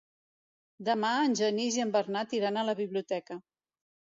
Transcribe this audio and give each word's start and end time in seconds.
Demà 0.87 1.11
en 1.25 1.35
Genís 1.41 1.77
i 1.81 1.85
en 1.85 1.93
Bernat 1.99 2.33
iran 2.39 2.59
a 2.63 2.67
la 2.71 2.77
biblioteca. 2.81 3.39